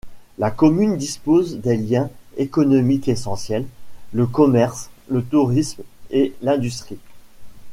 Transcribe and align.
La 0.39 0.49
commune 0.49 0.97
dispose 0.97 1.57
des 1.57 1.77
liens 1.77 2.09
économiques 2.37 3.07
essentiels, 3.07 3.67
le 4.13 4.25
commerce, 4.25 4.89
le 5.09 5.23
tourisme 5.23 5.83
et 6.09 6.33
l'industrie. 6.41 6.97